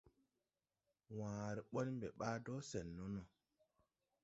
[1.17, 3.21] Waare ɓɔn mbe ɓaa do sen ne no.